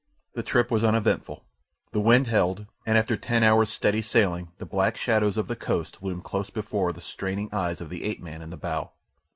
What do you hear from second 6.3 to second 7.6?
before the straining